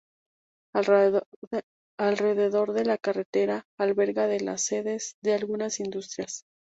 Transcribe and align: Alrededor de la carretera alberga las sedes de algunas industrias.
Alrededor 1.99 2.73
de 2.73 2.85
la 2.85 2.97
carretera 2.97 3.67
alberga 3.77 4.25
las 4.39 4.63
sedes 4.63 5.15
de 5.21 5.35
algunas 5.35 5.79
industrias. 5.79 6.43